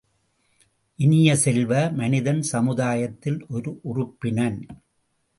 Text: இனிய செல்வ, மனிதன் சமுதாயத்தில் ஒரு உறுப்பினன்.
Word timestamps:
இனிய 0.99 1.35
செல்வ, 1.35 1.89
மனிதன் 1.91 2.41
சமுதாயத்தில் 2.41 3.45
ஒரு 3.47 3.79
உறுப்பினன். 3.83 4.57